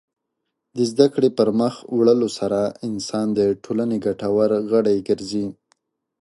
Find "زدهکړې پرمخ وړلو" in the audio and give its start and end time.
0.91-2.29